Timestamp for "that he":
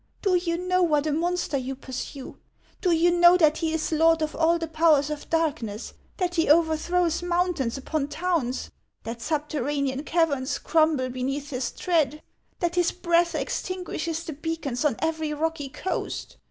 3.37-3.71, 6.17-6.49